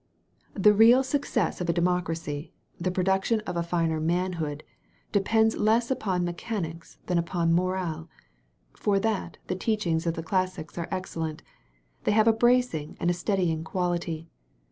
The 0.55 0.73
real 0.73 1.03
success 1.03 1.61
of 1.61 1.69
a 1.69 1.73
democracy— 1.73 2.51
^the 2.83 2.91
production 2.91 3.39
of 3.41 3.55
a 3.55 3.61
finer 3.61 3.99
manhood— 3.99 4.63
depends 5.11 5.57
less 5.57 5.91
upon 5.91 6.23
mechanics 6.25 6.97
than 7.05 7.19
upon 7.19 7.53
morale. 7.53 8.09
For 8.73 8.99
that 8.99 9.37
the 9.45 9.53
teachings 9.55 10.07
of 10.07 10.15
the 10.15 10.23
classics 10.23 10.75
are 10.75 10.87
excellent. 10.89 11.43
They 12.05 12.13
have 12.13 12.27
a 12.27 12.33
bracing 12.33 12.97
and 12.99 13.11
a 13.11 13.13
steadying 13.13 13.63
quality. 13.63 14.27